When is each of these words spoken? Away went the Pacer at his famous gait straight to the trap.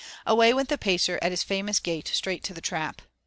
Away 0.25 0.51
went 0.51 0.69
the 0.69 0.79
Pacer 0.79 1.19
at 1.21 1.29
his 1.29 1.43
famous 1.43 1.79
gait 1.79 2.07
straight 2.07 2.43
to 2.45 2.55
the 2.55 2.59
trap. 2.59 3.03